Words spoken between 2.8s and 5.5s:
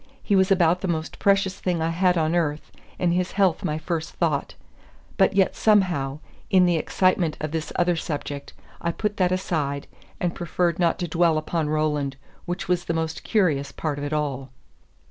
and his health my first thought; but